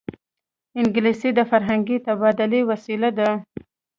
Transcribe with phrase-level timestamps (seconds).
[0.79, 3.29] انګلیسي د فرهنګي تبادلې وسیله ده